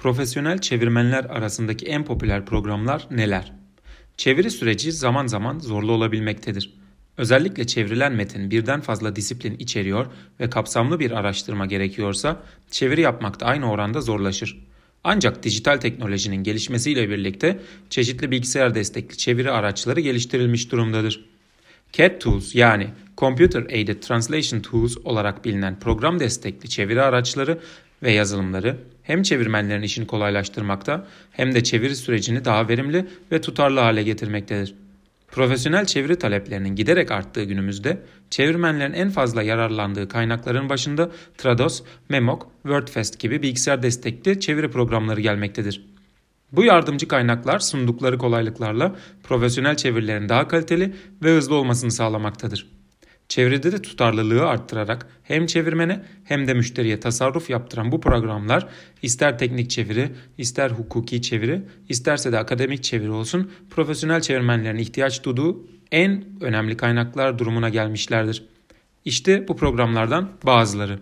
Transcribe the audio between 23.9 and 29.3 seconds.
Translation Tools olarak bilinen program destekli çeviri araçları ve yazılımları hem